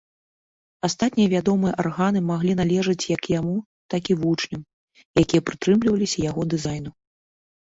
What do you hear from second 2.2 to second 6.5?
маглі належаць як яму, так і вучням, якія прытрымліваліся яго